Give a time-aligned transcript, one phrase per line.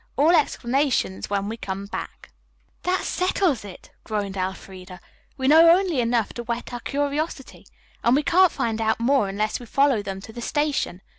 [0.17, 2.31] All explanations when we come back.'"
[2.81, 4.99] "That settles it," groaned Elfreda.
[5.37, 7.67] "We know only enough to whet our curiosity.
[8.03, 11.01] And we can't find out more unless we follow them to the station.